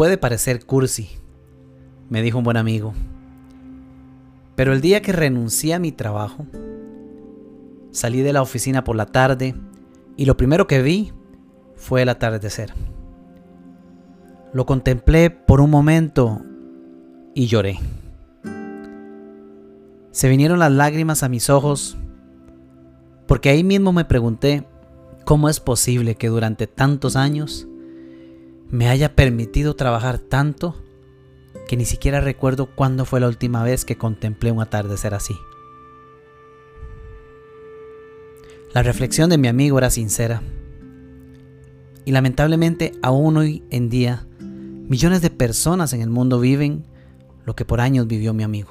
[0.00, 1.10] puede parecer cursi,
[2.08, 2.94] me dijo un buen amigo.
[4.56, 6.46] Pero el día que renuncié a mi trabajo,
[7.90, 9.54] salí de la oficina por la tarde
[10.16, 11.12] y lo primero que vi
[11.76, 12.72] fue el atardecer.
[14.54, 16.40] Lo contemplé por un momento
[17.34, 17.78] y lloré.
[20.12, 21.98] Se vinieron las lágrimas a mis ojos
[23.26, 24.66] porque ahí mismo me pregunté
[25.26, 27.68] cómo es posible que durante tantos años
[28.70, 30.76] me haya permitido trabajar tanto
[31.66, 35.34] que ni siquiera recuerdo cuándo fue la última vez que contemplé un atardecer así.
[38.72, 40.42] La reflexión de mi amigo era sincera.
[42.04, 46.84] Y lamentablemente aún hoy en día, millones de personas en el mundo viven
[47.44, 48.70] lo que por años vivió mi amigo.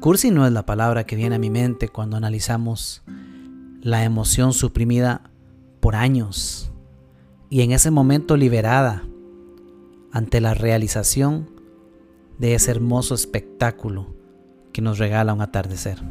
[0.00, 3.02] Cursi no es la palabra que viene a mi mente cuando analizamos
[3.80, 5.30] la emoción suprimida
[5.80, 6.72] por años
[7.48, 9.04] y en ese momento liberada
[10.12, 11.50] ante la realización
[12.38, 14.14] de ese hermoso espectáculo
[14.72, 16.02] que nos regala un atardecer.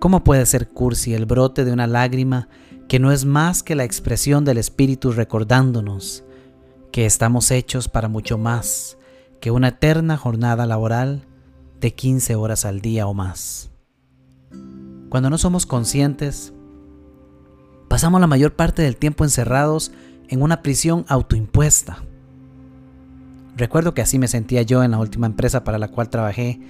[0.00, 2.48] ¿Cómo puede ser cursi el brote de una lágrima
[2.88, 6.24] que no es más que la expresión del Espíritu recordándonos
[6.92, 8.96] que estamos hechos para mucho más
[9.40, 11.26] que una eterna jornada laboral
[11.80, 13.70] de 15 horas al día o más?
[15.08, 16.52] Cuando no somos conscientes,
[17.88, 19.92] pasamos la mayor parte del tiempo encerrados
[20.28, 22.04] en una prisión autoimpuesta.
[23.56, 26.60] Recuerdo que así me sentía yo en la última empresa para la cual trabajé,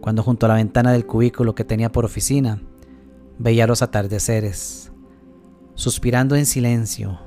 [0.00, 2.62] cuando junto a la ventana del cubículo que tenía por oficina,
[3.38, 4.90] veía los atardeceres,
[5.74, 7.20] suspirando en silencio,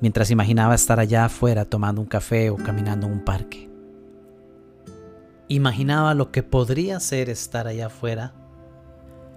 [0.00, 3.70] mientras imaginaba estar allá afuera tomando un café o caminando en un parque.
[5.48, 8.34] Imaginaba lo que podría ser estar allá afuera,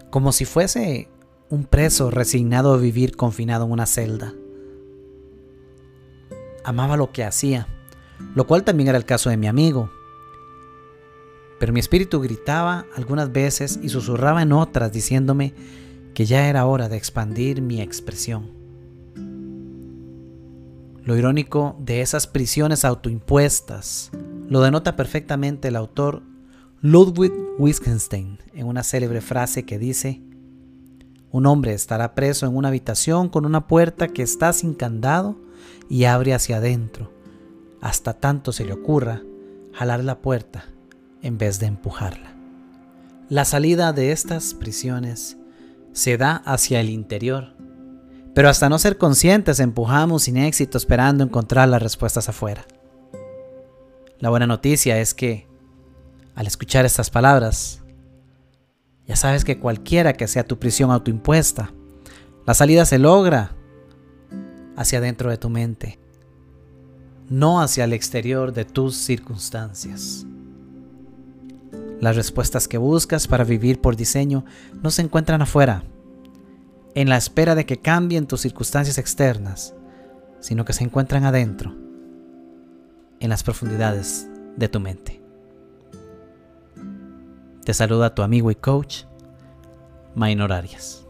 [0.10, 1.10] como si fuese
[1.54, 4.34] un preso resignado a vivir confinado en una celda
[6.64, 7.68] amaba lo que hacía,
[8.34, 9.92] lo cual también era el caso de mi amigo.
[11.60, 15.54] Pero mi espíritu gritaba algunas veces y susurraba en otras diciéndome
[16.16, 18.50] que ya era hora de expandir mi expresión.
[21.04, 24.10] Lo irónico de esas prisiones autoimpuestas
[24.48, 26.24] lo denota perfectamente el autor
[26.82, 30.22] Ludwig Wittgenstein en una célebre frase que dice,
[31.34, 35.36] un hombre estará preso en una habitación con una puerta que está sin candado
[35.90, 37.12] y abre hacia adentro,
[37.82, 39.24] hasta tanto se le ocurra
[39.74, 40.66] jalar la puerta
[41.24, 42.36] en vez de empujarla.
[43.30, 45.38] La salida de estas prisiones
[45.92, 47.56] se da hacia el interior,
[48.36, 52.64] pero hasta no ser conscientes empujamos sin éxito esperando encontrar las respuestas afuera.
[54.20, 55.48] La buena noticia es que,
[56.36, 57.83] al escuchar estas palabras,
[59.08, 61.72] ya sabes que cualquiera que sea tu prisión autoimpuesta,
[62.46, 63.56] la salida se logra
[64.76, 66.00] hacia dentro de tu mente,
[67.30, 70.26] no hacia el exterior de tus circunstancias.
[72.00, 74.46] Las respuestas que buscas para vivir por diseño
[74.82, 75.84] no se encuentran afuera,
[76.96, 79.74] en la espera de que cambien tus circunstancias externas,
[80.40, 81.74] sino que se encuentran adentro,
[83.20, 84.28] en las profundidades
[84.58, 85.23] de tu mente.
[87.64, 89.04] Te saluda tu amigo y coach,
[90.16, 91.08] Maynor Arias.